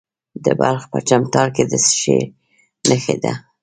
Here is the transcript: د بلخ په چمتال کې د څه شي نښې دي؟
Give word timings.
د 0.43 0.45
بلخ 0.59 0.83
په 0.91 0.99
چمتال 1.07 1.47
کې 1.55 1.63
د 1.71 1.73
څه 1.85 1.93
شي 2.01 2.19
نښې 2.87 3.15
دي؟ 3.23 3.33